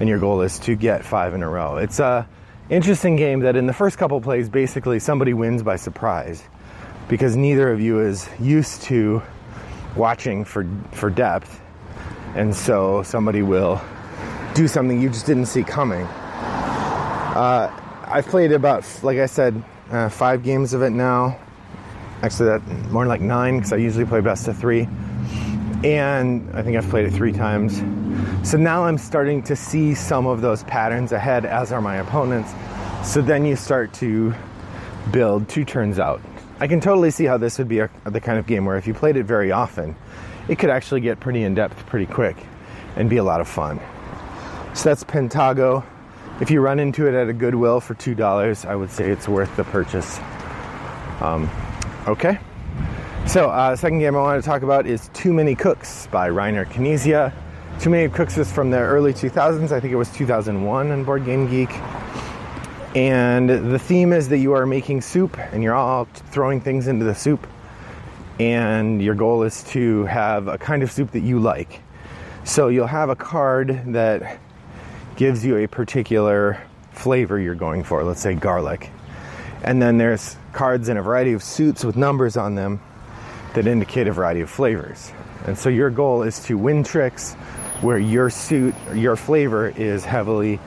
and 0.00 0.08
your 0.08 0.18
goal 0.18 0.40
is 0.40 0.58
to 0.60 0.74
get 0.74 1.04
five 1.04 1.34
in 1.34 1.42
a 1.42 1.48
row. 1.48 1.76
It's 1.76 2.00
a 2.00 2.26
interesting 2.70 3.16
game 3.16 3.40
that 3.40 3.56
in 3.56 3.66
the 3.66 3.74
first 3.74 3.98
couple 3.98 4.18
plays 4.22 4.48
basically 4.48 5.00
somebody 5.00 5.34
wins 5.34 5.62
by 5.62 5.76
surprise 5.76 6.42
because 7.08 7.36
neither 7.36 7.72
of 7.72 7.80
you 7.80 8.00
is 8.00 8.28
used 8.38 8.82
to 8.82 9.22
watching 9.96 10.44
for 10.44 10.66
for 10.92 11.10
depth, 11.10 11.60
and 12.34 12.54
so 12.54 13.02
somebody 13.02 13.42
will 13.42 13.80
do 14.54 14.68
something 14.68 15.00
you 15.00 15.08
just 15.08 15.26
didn't 15.26 15.46
see 15.46 15.62
coming. 15.62 16.02
Uh, 16.02 17.70
I've 18.04 18.26
played 18.26 18.52
about, 18.52 18.84
like 19.02 19.18
I 19.18 19.26
said, 19.26 19.62
uh, 19.90 20.08
five 20.08 20.42
games 20.42 20.74
of 20.74 20.82
it 20.82 20.90
now. 20.90 21.38
Actually, 22.22 22.58
that 22.58 22.66
more 22.90 23.06
like 23.06 23.20
nine 23.20 23.56
because 23.56 23.72
I 23.72 23.76
usually 23.76 24.04
play 24.04 24.20
best 24.20 24.48
of 24.48 24.56
three, 24.58 24.88
and 25.84 26.50
I 26.54 26.62
think 26.62 26.76
I've 26.76 26.88
played 26.88 27.06
it 27.06 27.12
three 27.12 27.32
times. 27.32 27.78
So 28.48 28.56
now 28.56 28.84
I'm 28.84 28.98
starting 28.98 29.42
to 29.44 29.54
see 29.54 29.94
some 29.94 30.26
of 30.26 30.40
those 30.40 30.64
patterns 30.64 31.12
ahead, 31.12 31.44
as 31.44 31.70
are 31.70 31.80
my 31.80 31.96
opponents. 31.96 32.52
So 33.04 33.22
then 33.22 33.44
you 33.44 33.56
start 33.56 33.92
to 33.94 34.34
build 35.12 35.48
two 35.48 35.64
turns 35.64 35.98
out. 35.98 36.20
I 36.60 36.66
can 36.66 36.80
totally 36.80 37.10
see 37.10 37.24
how 37.24 37.36
this 37.36 37.56
would 37.58 37.68
be 37.68 37.78
a, 37.78 37.90
the 38.04 38.20
kind 38.20 38.38
of 38.38 38.46
game 38.46 38.64
where 38.64 38.76
if 38.76 38.86
you 38.86 38.94
played 38.94 39.16
it 39.16 39.24
very 39.24 39.52
often, 39.52 39.94
it 40.48 40.58
could 40.58 40.70
actually 40.70 41.00
get 41.00 41.20
pretty 41.20 41.44
in 41.44 41.54
depth 41.54 41.86
pretty 41.86 42.06
quick 42.06 42.36
and 42.96 43.08
be 43.08 43.18
a 43.18 43.24
lot 43.24 43.40
of 43.40 43.46
fun. 43.46 43.80
So 44.74 44.88
that's 44.88 45.04
Pentago. 45.04 45.84
If 46.40 46.50
you 46.50 46.60
run 46.60 46.80
into 46.80 47.06
it 47.06 47.14
at 47.14 47.28
a 47.28 47.32
Goodwill 47.32 47.80
for 47.80 47.94
$2, 47.94 48.64
I 48.64 48.74
would 48.74 48.90
say 48.90 49.10
it's 49.10 49.28
worth 49.28 49.54
the 49.56 49.64
purchase. 49.64 50.18
Um, 51.20 51.48
okay. 52.06 52.38
So, 53.26 53.50
uh, 53.50 53.76
second 53.76 53.98
game 53.98 54.16
I 54.16 54.20
want 54.20 54.42
to 54.42 54.48
talk 54.48 54.62
about 54.62 54.86
is 54.86 55.10
Too 55.14 55.32
Many 55.32 55.54
Cooks 55.54 56.08
by 56.08 56.28
Reiner 56.30 56.64
Knizia. 56.64 57.32
Too 57.80 57.90
Many 57.90 58.08
Cooks 58.08 58.38
is 58.38 58.50
from 58.50 58.70
the 58.70 58.78
early 58.78 59.12
2000s. 59.12 59.70
I 59.70 59.80
think 59.80 59.92
it 59.92 59.96
was 59.96 60.10
2001 60.12 60.90
on 60.90 61.04
Board 61.04 61.24
Game 61.24 61.48
Geek. 61.48 61.70
And 62.98 63.48
the 63.48 63.78
theme 63.78 64.12
is 64.12 64.28
that 64.30 64.38
you 64.38 64.54
are 64.54 64.66
making 64.66 65.02
soup 65.02 65.38
and 65.38 65.62
you're 65.62 65.72
all 65.72 66.06
throwing 66.32 66.60
things 66.60 66.88
into 66.88 67.04
the 67.04 67.14
soup. 67.14 67.46
And 68.40 69.00
your 69.00 69.14
goal 69.14 69.44
is 69.44 69.62
to 69.70 70.04
have 70.06 70.48
a 70.48 70.58
kind 70.58 70.82
of 70.82 70.90
soup 70.90 71.12
that 71.12 71.20
you 71.20 71.38
like. 71.38 71.80
So 72.42 72.66
you'll 72.66 72.88
have 72.88 73.08
a 73.08 73.14
card 73.14 73.92
that 73.92 74.40
gives 75.14 75.46
you 75.46 75.58
a 75.58 75.68
particular 75.68 76.60
flavor 76.90 77.38
you're 77.38 77.54
going 77.54 77.84
for, 77.84 78.02
let's 78.02 78.20
say 78.20 78.34
garlic. 78.34 78.90
And 79.62 79.80
then 79.80 79.98
there's 79.98 80.36
cards 80.52 80.88
in 80.88 80.96
a 80.96 81.02
variety 81.02 81.34
of 81.34 81.42
suits 81.44 81.84
with 81.84 81.94
numbers 81.94 82.36
on 82.36 82.56
them 82.56 82.80
that 83.54 83.68
indicate 83.68 84.08
a 84.08 84.12
variety 84.12 84.40
of 84.40 84.50
flavors. 84.50 85.12
And 85.46 85.56
so 85.56 85.68
your 85.68 85.90
goal 85.90 86.24
is 86.24 86.40
to 86.46 86.58
win 86.58 86.82
tricks 86.82 87.34
where 87.80 87.98
your 87.98 88.28
suit, 88.28 88.74
your 88.92 89.14
flavor 89.14 89.68
is 89.68 90.04
heavily 90.04 90.58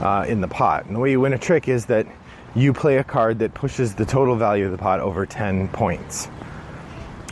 uh, 0.00 0.24
in 0.28 0.40
the 0.40 0.48
pot. 0.48 0.86
And 0.86 0.96
the 0.96 1.00
way 1.00 1.10
you 1.10 1.20
win 1.20 1.32
a 1.32 1.38
trick 1.38 1.68
is 1.68 1.86
that 1.86 2.06
you 2.54 2.72
play 2.72 2.98
a 2.98 3.04
card 3.04 3.40
that 3.40 3.54
pushes 3.54 3.94
the 3.94 4.04
total 4.04 4.36
value 4.36 4.66
of 4.66 4.72
the 4.72 4.78
pot 4.78 5.00
over 5.00 5.26
10 5.26 5.68
points. 5.68 6.28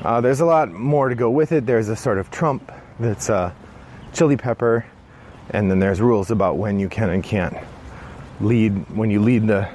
Uh, 0.03 0.21
there's 0.21 0.41
a 0.41 0.45
lot 0.45 0.73
more 0.73 1.09
to 1.09 1.15
go 1.15 1.31
with 1.31 1.53
it. 1.53 1.65
There's 1.65 1.89
a 1.89 1.97
sort 1.97 2.19
of 2.19 2.31
trump 2.31 2.73
that's 2.99 3.31
uh, 3.31 3.53
chili 4.13 4.37
pepper, 4.37 4.85
and 5.51 5.71
then 5.71 5.79
there's 5.79 6.01
rules 6.01 6.31
about 6.31 6.57
when 6.57 6.81
you 6.81 6.89
can 6.89 7.11
and 7.11 7.23
can't 7.23 7.57
lead, 8.41 8.73
when 8.97 9.11
you 9.11 9.21
lead 9.21 9.47
the 9.47 9.69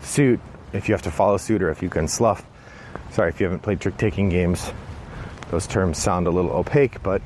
suit, 0.00 0.40
if 0.72 0.88
you 0.88 0.94
have 0.94 1.02
to 1.02 1.10
follow 1.10 1.36
suit 1.38 1.62
or 1.62 1.70
if 1.70 1.82
you 1.82 1.88
can 1.88 2.06
slough. 2.06 2.44
Sorry 3.10 3.30
if 3.30 3.40
you 3.40 3.44
haven't 3.44 3.62
played 3.62 3.80
trick 3.80 3.96
taking 3.96 4.28
games, 4.28 4.70
those 5.50 5.66
terms 5.66 5.98
sound 5.98 6.26
a 6.26 6.30
little 6.30 6.52
opaque, 6.52 7.02
but 7.02 7.20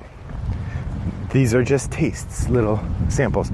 these 1.33 1.55
are 1.55 1.65
just 1.65 1.91
tastes, 1.91 2.49
little 2.49 2.81
samples. 3.09 3.51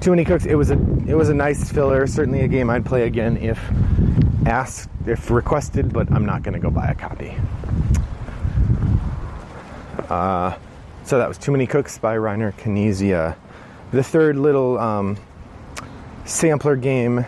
Too 0.00 0.10
many 0.10 0.24
cooks. 0.24 0.46
It 0.46 0.56
was 0.56 0.70
a 0.70 0.74
it 1.06 1.14
was 1.14 1.28
a 1.28 1.34
nice 1.34 1.70
filler. 1.70 2.06
Certainly 2.06 2.40
a 2.40 2.48
game 2.48 2.68
I'd 2.68 2.84
play 2.84 3.04
again 3.04 3.36
if 3.36 3.58
asked, 4.46 4.90
if 5.06 5.30
requested. 5.30 5.92
But 5.92 6.10
I'm 6.10 6.26
not 6.26 6.42
going 6.42 6.54
to 6.54 6.60
go 6.60 6.70
buy 6.70 6.88
a 6.88 6.94
copy. 6.94 7.34
Uh, 10.08 10.56
so 11.04 11.18
that 11.18 11.28
was 11.28 11.38
Too 11.38 11.52
Many 11.52 11.66
Cooks 11.66 11.98
by 11.98 12.16
Reiner 12.16 12.52
Knizia. 12.52 13.36
The 13.92 14.02
third 14.02 14.36
little 14.36 14.78
um, 14.78 15.16
sampler 16.24 16.76
game 16.76 17.24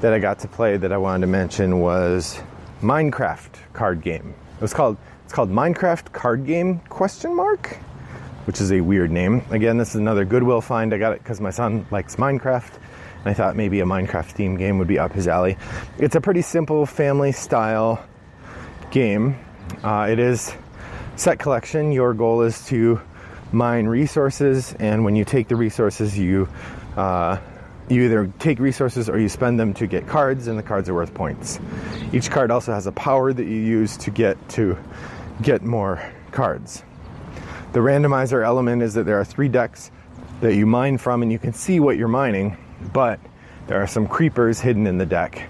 that 0.00 0.12
I 0.12 0.18
got 0.18 0.38
to 0.40 0.48
play 0.48 0.76
that 0.76 0.92
I 0.92 0.96
wanted 0.96 1.22
to 1.22 1.26
mention 1.26 1.80
was 1.80 2.40
Minecraft 2.82 3.52
card 3.72 4.02
game. 4.02 4.34
It 4.56 4.62
was 4.62 4.74
called 4.74 4.96
it's 5.24 5.32
called 5.32 5.50
Minecraft 5.50 6.12
card 6.12 6.46
game 6.46 6.78
question 6.88 7.34
mark, 7.34 7.78
which 8.46 8.60
is 8.60 8.72
a 8.72 8.80
weird 8.80 9.10
name. 9.10 9.42
Again, 9.50 9.76
this 9.76 9.90
is 9.90 9.96
another 9.96 10.24
Goodwill 10.24 10.60
find. 10.60 10.94
I 10.94 10.98
got 10.98 11.12
it 11.12 11.22
because 11.22 11.40
my 11.40 11.50
son 11.50 11.86
likes 11.90 12.16
Minecraft, 12.16 12.72
and 12.74 13.26
I 13.26 13.34
thought 13.34 13.56
maybe 13.56 13.80
a 13.80 13.84
Minecraft 13.84 14.30
theme 14.30 14.56
game 14.56 14.78
would 14.78 14.88
be 14.88 14.98
up 14.98 15.12
his 15.12 15.28
alley. 15.28 15.56
It's 15.98 16.14
a 16.14 16.20
pretty 16.20 16.42
simple 16.42 16.86
family 16.86 17.32
style 17.32 18.04
game. 18.90 19.36
Uh, 19.82 20.06
it 20.10 20.18
is 20.18 20.54
set 21.16 21.38
collection. 21.38 21.92
Your 21.92 22.14
goal 22.14 22.42
is 22.42 22.64
to 22.66 23.00
mine 23.52 23.86
resources, 23.86 24.74
and 24.78 25.04
when 25.04 25.16
you 25.16 25.24
take 25.24 25.48
the 25.48 25.56
resources, 25.56 26.16
you 26.16 26.48
uh, 26.96 27.38
you 27.88 28.02
either 28.02 28.32
take 28.38 28.58
resources 28.58 29.08
or 29.08 29.18
you 29.18 29.28
spend 29.28 29.60
them 29.60 29.74
to 29.74 29.86
get 29.86 30.06
cards, 30.06 30.46
and 30.46 30.58
the 30.58 30.62
cards 30.62 30.88
are 30.88 30.94
worth 30.94 31.14
points. 31.14 31.60
Each 32.12 32.30
card 32.30 32.50
also 32.50 32.72
has 32.72 32.86
a 32.86 32.92
power 32.92 33.32
that 33.32 33.44
you 33.44 33.56
use 33.56 33.96
to 33.98 34.10
get 34.10 34.36
to 34.50 34.76
get 35.42 35.62
more 35.62 36.02
cards. 36.30 36.82
The 37.76 37.82
randomizer 37.82 38.42
element 38.42 38.80
is 38.80 38.94
that 38.94 39.04
there 39.04 39.20
are 39.20 39.24
three 39.26 39.50
decks 39.50 39.90
that 40.40 40.54
you 40.54 40.64
mine 40.64 40.96
from, 40.96 41.20
and 41.20 41.30
you 41.30 41.38
can 41.38 41.52
see 41.52 41.78
what 41.78 41.98
you're 41.98 42.08
mining, 42.08 42.56
but 42.94 43.20
there 43.66 43.82
are 43.82 43.86
some 43.86 44.06
creepers 44.06 44.58
hidden 44.58 44.86
in 44.86 44.96
the 44.96 45.04
deck. 45.04 45.46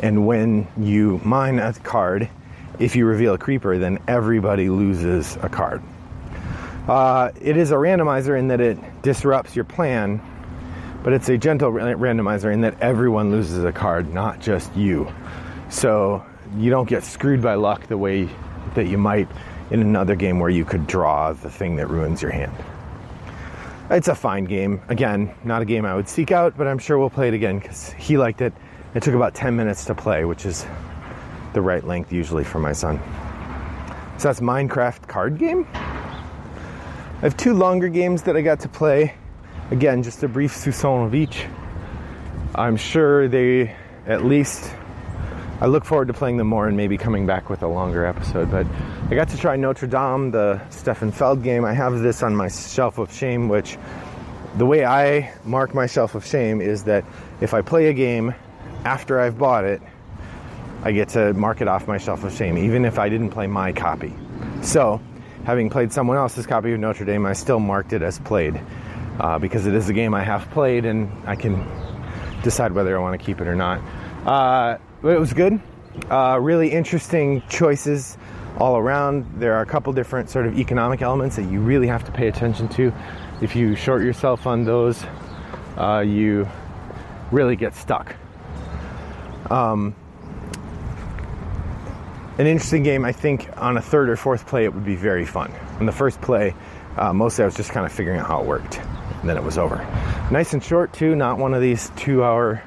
And 0.00 0.28
when 0.28 0.68
you 0.78 1.20
mine 1.24 1.58
a 1.58 1.72
card, 1.72 2.28
if 2.78 2.94
you 2.94 3.04
reveal 3.04 3.34
a 3.34 3.38
creeper, 3.38 3.78
then 3.78 3.98
everybody 4.06 4.70
loses 4.70 5.34
a 5.42 5.48
card. 5.48 5.82
Uh, 6.86 7.32
it 7.40 7.56
is 7.56 7.72
a 7.72 7.74
randomizer 7.74 8.38
in 8.38 8.46
that 8.46 8.60
it 8.60 8.78
disrupts 9.02 9.56
your 9.56 9.64
plan, 9.64 10.20
but 11.02 11.12
it's 11.12 11.28
a 11.28 11.36
gentle 11.36 11.72
randomizer 11.72 12.52
in 12.52 12.60
that 12.60 12.80
everyone 12.80 13.32
loses 13.32 13.64
a 13.64 13.72
card, 13.72 14.14
not 14.14 14.38
just 14.38 14.72
you. 14.76 15.12
So 15.70 16.24
you 16.56 16.70
don't 16.70 16.88
get 16.88 17.02
screwed 17.02 17.42
by 17.42 17.54
luck 17.54 17.88
the 17.88 17.98
way 17.98 18.28
that 18.76 18.86
you 18.86 18.98
might 18.98 19.26
in 19.70 19.80
another 19.80 20.14
game 20.14 20.38
where 20.38 20.50
you 20.50 20.64
could 20.64 20.86
draw 20.86 21.32
the 21.32 21.50
thing 21.50 21.76
that 21.76 21.88
ruins 21.88 22.22
your 22.22 22.30
hand. 22.30 22.52
It's 23.90 24.08
a 24.08 24.14
fine 24.14 24.44
game. 24.44 24.80
Again, 24.88 25.34
not 25.44 25.62
a 25.62 25.64
game 25.64 25.84
I 25.84 25.94
would 25.94 26.08
seek 26.08 26.32
out, 26.32 26.56
but 26.56 26.66
I'm 26.66 26.78
sure 26.78 26.98
we'll 26.98 27.10
play 27.10 27.28
it 27.28 27.34
again 27.34 27.58
because 27.58 27.92
he 27.92 28.18
liked 28.18 28.40
it. 28.40 28.52
It 28.94 29.02
took 29.02 29.14
about 29.14 29.34
10 29.34 29.54
minutes 29.56 29.84
to 29.86 29.94
play, 29.94 30.24
which 30.24 30.44
is 30.44 30.66
the 31.52 31.60
right 31.60 31.84
length 31.84 32.12
usually 32.12 32.44
for 32.44 32.58
my 32.58 32.72
son. 32.72 32.98
So 34.18 34.28
that's 34.28 34.40
Minecraft 34.40 35.06
card 35.06 35.38
game. 35.38 35.66
I 35.74 37.20
have 37.20 37.36
two 37.36 37.54
longer 37.54 37.88
games 37.88 38.22
that 38.22 38.36
I 38.36 38.42
got 38.42 38.60
to 38.60 38.68
play. 38.68 39.14
Again, 39.70 40.02
just 40.02 40.22
a 40.22 40.28
brief 40.28 40.52
soupçon 40.52 41.06
of 41.06 41.14
each. 41.14 41.46
I'm 42.54 42.76
sure 42.76 43.28
they 43.28 43.74
at 44.06 44.24
least 44.24 44.72
I 45.60 45.66
look 45.66 45.84
forward 45.84 46.08
to 46.08 46.14
playing 46.14 46.36
them 46.36 46.46
more 46.46 46.68
and 46.68 46.76
maybe 46.76 46.98
coming 46.98 47.26
back 47.26 47.48
with 47.48 47.62
a 47.62 47.66
longer 47.66 48.04
episode. 48.04 48.50
But 48.50 48.66
I 49.08 49.14
got 49.14 49.28
to 49.28 49.36
try 49.36 49.54
Notre 49.54 49.86
Dame, 49.86 50.32
the 50.32 50.60
Stefan 50.70 51.12
Feld 51.12 51.44
game. 51.44 51.64
I 51.64 51.72
have 51.72 52.00
this 52.00 52.24
on 52.24 52.34
my 52.34 52.48
shelf 52.48 52.98
of 52.98 53.14
shame, 53.14 53.48
which 53.48 53.78
the 54.56 54.66
way 54.66 54.84
I 54.84 55.32
mark 55.44 55.74
my 55.74 55.86
shelf 55.86 56.16
of 56.16 56.26
shame 56.26 56.60
is 56.60 56.82
that 56.84 57.04
if 57.40 57.54
I 57.54 57.62
play 57.62 57.86
a 57.86 57.92
game 57.92 58.34
after 58.84 59.20
I've 59.20 59.38
bought 59.38 59.64
it, 59.64 59.80
I 60.82 60.90
get 60.90 61.10
to 61.10 61.32
mark 61.34 61.60
it 61.60 61.68
off 61.68 61.86
my 61.86 61.98
shelf 61.98 62.24
of 62.24 62.32
shame, 62.32 62.58
even 62.58 62.84
if 62.84 62.98
I 62.98 63.08
didn't 63.08 63.30
play 63.30 63.46
my 63.46 63.72
copy. 63.72 64.12
So, 64.62 65.00
having 65.44 65.70
played 65.70 65.92
someone 65.92 66.16
else's 66.16 66.44
copy 66.44 66.72
of 66.72 66.80
Notre 66.80 67.04
Dame, 67.04 67.26
I 67.26 67.32
still 67.34 67.60
marked 67.60 67.92
it 67.92 68.02
as 68.02 68.18
played 68.18 68.60
uh, 69.20 69.38
because 69.38 69.66
it 69.66 69.74
is 69.74 69.88
a 69.88 69.92
game 69.92 70.14
I 70.14 70.24
have 70.24 70.50
played 70.50 70.84
and 70.84 71.12
I 71.28 71.36
can 71.36 71.64
decide 72.42 72.72
whether 72.72 72.98
I 72.98 73.00
want 73.00 73.20
to 73.20 73.24
keep 73.24 73.40
it 73.40 73.46
or 73.46 73.54
not. 73.54 73.80
Uh, 74.26 74.78
it 75.04 75.20
was 75.20 75.32
good. 75.32 75.60
Uh, 76.10 76.38
really 76.42 76.72
interesting 76.72 77.42
choices 77.48 78.18
all 78.56 78.76
around. 78.76 79.26
There 79.38 79.54
are 79.54 79.62
a 79.62 79.66
couple 79.66 79.92
different 79.92 80.30
sort 80.30 80.46
of 80.46 80.58
economic 80.58 81.02
elements 81.02 81.36
that 81.36 81.50
you 81.50 81.60
really 81.60 81.86
have 81.86 82.04
to 82.04 82.12
pay 82.12 82.28
attention 82.28 82.68
to. 82.70 82.92
If 83.40 83.54
you 83.54 83.76
short 83.76 84.02
yourself 84.02 84.46
on 84.46 84.64
those, 84.64 85.04
uh, 85.76 86.00
you 86.06 86.48
really 87.30 87.56
get 87.56 87.74
stuck. 87.74 88.16
Um, 89.50 89.94
an 92.38 92.46
interesting 92.46 92.82
game, 92.82 93.04
I 93.04 93.12
think 93.12 93.48
on 93.56 93.76
a 93.76 93.82
third 93.82 94.10
or 94.10 94.16
fourth 94.16 94.46
play, 94.46 94.64
it 94.64 94.74
would 94.74 94.84
be 94.84 94.96
very 94.96 95.24
fun. 95.24 95.52
On 95.80 95.86
the 95.86 95.92
first 95.92 96.20
play, 96.20 96.54
uh, 96.96 97.12
mostly 97.12 97.42
I 97.42 97.46
was 97.46 97.54
just 97.54 97.70
kind 97.70 97.86
of 97.86 97.92
figuring 97.92 98.20
out 98.20 98.26
how 98.26 98.40
it 98.40 98.46
worked, 98.46 98.78
and 98.78 99.28
then 99.28 99.36
it 99.36 99.42
was 99.42 99.58
over. 99.58 99.76
Nice 100.30 100.52
and 100.52 100.62
short, 100.62 100.92
too, 100.92 101.14
not 101.14 101.38
one 101.38 101.54
of 101.54 101.62
these 101.62 101.90
two 101.96 102.24
hour 102.24 102.62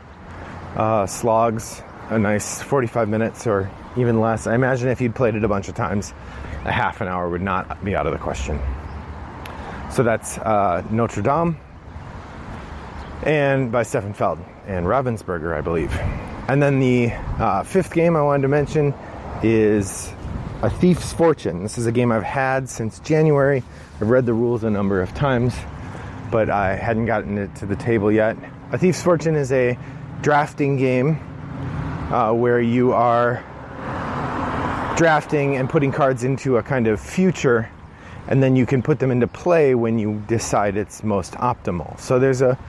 uh, 0.75 1.05
slogs 1.05 1.81
a 2.10 2.17
nice 2.17 2.62
45 2.62 3.08
minutes 3.08 3.46
or 3.46 3.69
even 4.00 4.20
less. 4.20 4.48
I 4.48 4.56
imagine 4.56 4.89
if 4.89 5.01
you'd 5.01 5.15
played 5.15 5.36
it 5.36 5.44
a 5.44 5.48
bunch 5.48 5.68
of 5.68 5.75
times, 5.75 6.13
a 6.65 6.72
half 6.72 7.01
an 7.01 7.08
hour 7.08 7.29
would 7.29 7.41
not 7.41 7.84
be 7.84 7.96
out 7.96 8.06
of 8.08 8.13
the 8.13 8.20
question. 8.20 8.60
So 9.91 10.03
that's 10.03 10.38
uh, 10.38 10.84
Notre 10.91 11.22
Dame 11.22 11.58
and 13.24 13.72
by 13.72 13.84
Stefan 13.84 14.13
Feld 14.13 14.39
and 14.68 14.86
Ravensburger, 14.86 15.56
I 15.56 15.62
believe. 15.62 15.94
And 16.48 16.62
then 16.62 16.79
the 16.79 17.12
uh, 17.12 17.63
fifth 17.63 17.94
game 17.94 18.15
I 18.15 18.22
wanted 18.22 18.44
to 18.44 18.48
mention 18.48 18.94
is 19.44 20.12
A 20.62 20.70
Thief's 20.70 21.13
Fortune. 21.13 21.63
This 21.63 21.77
is 21.77 21.86
a 21.86 21.91
game 21.91 22.12
I've 22.12 22.24
had 22.24 22.70
since 22.70 23.00
January. 23.00 23.63
I've 24.01 24.10
read 24.10 24.25
the 24.25 24.34
rules 24.34 24.63
a 24.63 24.70
number 24.70 25.01
of 25.01 25.13
times, 25.13 25.56
but 26.32 26.50
I 26.50 26.75
hadn't 26.75 27.06
gotten 27.06 27.38
it 27.38 27.53
to 27.56 27.65
the 27.65 27.75
table 27.75 28.12
yet. 28.12 28.38
A 28.72 28.77
Thief's 28.77 29.01
Fortune 29.01 29.36
is 29.36 29.51
a 29.51 29.77
drafting 30.22 30.77
game 30.77 31.20
uh, 32.12 32.34
where 32.34 32.60
you 32.60 32.94
are 32.94 33.44
drafting 35.00 35.56
and 35.56 35.70
putting 35.70 35.94
cards 35.94 36.25
into 36.25 36.58
a 36.58 36.62
kind 36.62 36.86
of 36.86 37.00
future, 37.00 37.70
and 38.27 38.44
then 38.44 38.58
you 38.58 38.65
can 38.65 38.82
put 38.82 39.00
them 39.00 39.12
into 39.12 39.25
play 39.27 39.74
when 39.74 39.98
you 39.98 40.22
decide 40.27 40.75
it's 40.75 41.06
most 41.06 41.36
optimal. 41.36 41.98
So 41.98 42.20
there's 42.20 42.41
a 42.41 42.60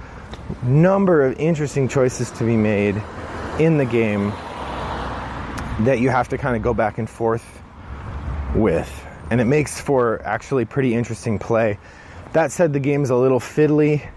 number 0.62 1.26
of 1.26 1.36
interesting 1.40 1.88
choices 1.88 2.30
to 2.30 2.44
be 2.44 2.56
made 2.56 3.02
in 3.58 3.78
the 3.78 3.84
game 3.84 4.28
that 5.80 5.98
you 5.98 6.08
have 6.10 6.28
to 6.28 6.38
kind 6.38 6.54
of 6.54 6.62
go 6.62 6.72
back 6.72 6.98
and 6.98 7.10
forth 7.10 7.60
with. 8.54 8.88
And 9.32 9.40
it 9.40 9.46
makes 9.46 9.80
for 9.80 10.22
actually 10.24 10.66
pretty 10.66 10.94
interesting 10.94 11.36
play. 11.40 11.78
That 12.32 12.52
said, 12.52 12.72
the 12.72 12.78
game's 12.78 13.10
a 13.10 13.16
little 13.16 13.40
fiddly, 13.40 14.08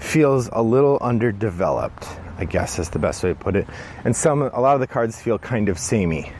feels 0.00 0.48
a 0.52 0.62
little 0.64 0.98
underdeveloped. 1.00 2.08
I 2.38 2.44
guess 2.44 2.80
is 2.80 2.88
the 2.88 2.98
best 2.98 3.22
way 3.22 3.28
to 3.28 3.36
put 3.36 3.54
it. 3.54 3.68
And 4.04 4.16
some, 4.16 4.42
a 4.42 4.60
lot 4.60 4.74
of 4.74 4.80
the 4.80 4.88
cards 4.88 5.22
feel 5.22 5.38
kind 5.38 5.68
of 5.68 5.78
samey. 5.78 6.32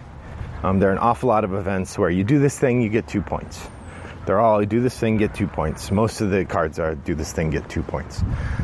Um, 0.62 0.78
there 0.78 0.90
are 0.90 0.92
an 0.92 0.99
awful 0.99 1.28
lot 1.28 1.45
of 1.45 1.54
events 1.54 1.99
where 1.99 2.11
you 2.11 2.25
do 2.25 2.38
this 2.38 2.59
thing, 2.59 2.81
you 2.81 2.88
get 2.88 3.09
two 3.09 3.23
points. 3.23 3.66
They're 4.26 4.38
all 4.38 4.64
do 4.64 4.81
this 4.81 4.97
thing, 4.97 5.16
get 5.16 5.35
two 5.35 5.49
points. 5.49 5.90
Most 5.90 6.21
of 6.21 6.31
the 6.31 6.45
cards 6.45 6.78
are 6.78 6.95
do 6.95 7.14
this 7.14 7.33
thing, 7.33 7.50
get 7.50 7.69
two 7.69 7.83
points. 7.83 8.23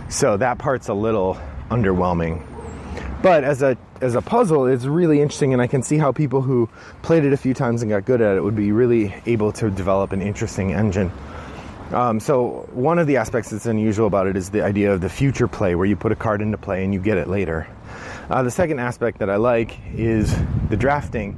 So 0.08 0.36
that 0.36 0.58
part's 0.58 0.88
a 0.88 0.94
little 0.94 1.36
underwhelming. 1.70 2.46
But 3.22 3.42
as 3.42 3.62
a 3.62 3.76
as 4.00 4.14
a 4.14 4.22
puzzle, 4.22 4.66
it's 4.66 4.84
really 4.84 5.20
interesting, 5.20 5.52
and 5.52 5.60
I 5.60 5.66
can 5.66 5.82
see 5.82 5.98
how 5.98 6.12
people 6.12 6.40
who 6.40 6.68
played 7.02 7.24
it 7.24 7.32
a 7.32 7.36
few 7.36 7.52
times 7.52 7.82
and 7.82 7.90
got 7.90 8.04
good 8.04 8.20
at 8.20 8.36
it 8.36 8.44
would 8.44 8.54
be 8.54 8.70
really 8.70 9.12
able 9.26 9.50
to 9.52 9.70
develop 9.70 10.12
an 10.12 10.22
interesting 10.22 10.72
engine. 10.72 11.10
Um, 11.92 12.20
so 12.20 12.68
one 12.72 12.98
of 12.98 13.06
the 13.06 13.16
aspects 13.16 13.50
that's 13.50 13.66
unusual 13.66 14.06
about 14.06 14.28
it 14.28 14.36
is 14.36 14.50
the 14.50 14.62
idea 14.62 14.92
of 14.92 15.00
the 15.00 15.08
future 15.08 15.48
play, 15.48 15.74
where 15.74 15.86
you 15.86 15.96
put 15.96 16.12
a 16.12 16.16
card 16.16 16.42
into 16.42 16.58
play 16.58 16.84
and 16.84 16.94
you 16.94 17.00
get 17.00 17.18
it 17.18 17.26
later. 17.26 17.66
Uh, 18.30 18.42
the 18.42 18.50
second 18.50 18.78
aspect 18.78 19.18
that 19.18 19.30
I 19.30 19.36
like 19.36 19.78
is 19.94 20.36
the 20.68 20.76
drafting. 20.76 21.36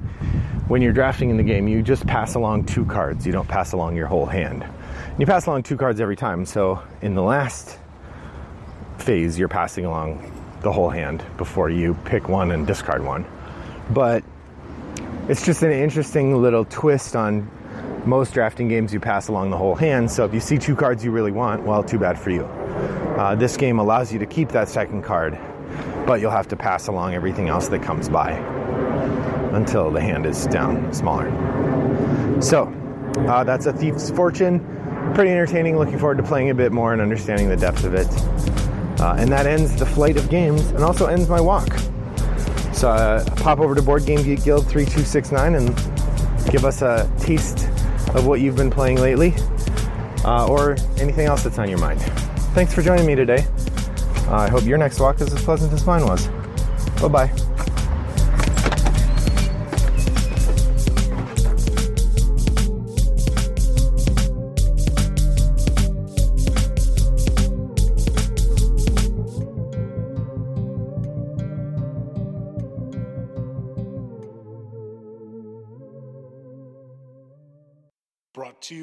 When 0.71 0.83
you're 0.83 0.93
drafting 0.93 1.31
in 1.31 1.37
the 1.37 1.43
game, 1.43 1.67
you 1.67 1.83
just 1.83 2.07
pass 2.07 2.37
along 2.37 2.67
two 2.67 2.85
cards. 2.85 3.27
You 3.27 3.33
don't 3.33 3.49
pass 3.49 3.73
along 3.73 3.97
your 3.97 4.07
whole 4.07 4.25
hand. 4.25 4.65
You 5.19 5.27
pass 5.27 5.47
along 5.47 5.65
two 5.65 5.77
cards 5.77 6.01
every 6.01 6.15
time. 6.15 6.47
So 6.47 6.81
in 7.03 7.17
the 7.17 7.25
last 7.25 7.77
phase, 8.99 9.37
you're 9.37 9.49
passing 9.49 9.85
along 9.85 10.33
the 10.61 10.71
whole 10.71 10.89
hand 10.89 11.25
before 11.37 11.71
you 11.71 11.95
pick 12.05 12.29
one 12.29 12.53
and 12.53 12.69
discard 12.69 13.05
one. 13.05 13.27
But 13.91 14.23
it's 15.29 15.45
just 15.45 15.65
an 15.65 15.73
interesting 15.73 16.41
little 16.41 16.65
twist 16.65 17.17
on 17.17 17.51
most 18.07 18.33
drafting 18.33 18.69
games 18.69 18.95
you 18.95 19.01
pass 19.01 19.27
along 19.27 19.51
the 19.51 19.57
whole 19.57 19.75
hand. 19.75 20.09
So 20.09 20.25
if 20.25 20.33
you 20.33 20.39
see 20.39 20.57
two 20.57 20.77
cards 20.77 21.05
you 21.05 21.11
really 21.11 21.33
want, 21.33 21.65
well, 21.65 21.83
too 21.83 21.99
bad 21.99 22.17
for 22.17 22.31
you. 22.31 22.45
Uh, 22.45 23.35
this 23.35 23.57
game 23.57 23.81
allows 23.81 24.13
you 24.13 24.21
to 24.21 24.27
keep 24.27 24.51
that 24.51 24.69
second 24.69 25.03
card, 25.03 25.37
but 26.07 26.21
you'll 26.21 26.31
have 26.31 26.47
to 26.47 26.57
pass 26.57 26.87
along 26.87 27.15
everything 27.15 27.49
else 27.49 27.67
that 27.67 27.83
comes 27.83 28.09
by 28.09 28.60
until 29.51 29.91
the 29.91 30.01
hand 30.01 30.27
is 30.27 30.47
down 30.47 30.93
smaller. 30.93 31.31
So 32.41 32.65
uh, 33.29 33.45
that's 33.45 33.67
a 33.67 33.73
Thief's 33.73 34.11
Fortune. 34.11 34.61
Pretty 35.15 35.31
entertaining. 35.31 35.77
Looking 35.77 35.99
forward 35.99 36.19
to 36.19 36.23
playing 36.23 36.51
a 36.51 36.55
bit 36.55 36.73
more 36.73 36.93
and 36.93 37.03
understanding 37.03 37.49
the 37.49 37.57
depth 37.57 37.85
of 37.85 37.95
it. 37.95 38.09
Uh, 39.01 39.17
and 39.19 39.31
that 39.33 39.47
ends 39.47 39.75
the 39.77 39.87
flight 39.87 40.17
of 40.17 40.29
games 40.29 40.67
and 40.69 40.85
also 40.85 41.07
ends 41.07 41.29
my 41.29 41.41
walk. 41.41 41.73
So 42.73 42.91
uh, 42.91 43.25
pop 43.37 43.59
over 43.59 43.75
to 43.75 43.83
Board 43.83 44.07
Game 44.07 44.23
Geek 44.23 44.45
Guild 44.45 44.69
3269 44.69 45.55
and 45.55 46.51
give 46.51 46.65
us 46.65 46.83
a 46.83 47.11
taste 47.19 47.67
of 48.15 48.27
what 48.27 48.41
you've 48.41 48.57
been 48.57 48.71
playing 48.71 49.01
lately 49.01 49.35
uh, 50.25 50.47
or 50.49 50.77
anything 50.99 51.27
else 51.27 51.43
that's 51.43 51.59
on 51.59 51.69
your 51.69 51.79
mind. 51.79 52.01
Thanks 52.55 52.75
for 52.75 52.83
joining 52.83 53.07
me 53.07 53.15
today. 53.15 53.47
I 54.29 54.49
hope 54.49 54.65
your 54.65 54.79
next 54.79 55.01
walk 55.01 55.21
is 55.21 55.33
as 55.33 55.43
pleasant 55.43 55.73
as 55.73 55.85
mine 55.87 56.05
was. 56.05 56.29
Bye 57.01 57.09
bye. 57.09 57.50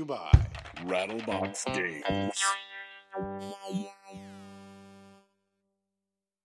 By 0.07 0.31
Rattlebox 0.85 1.65
Games. 1.75 2.41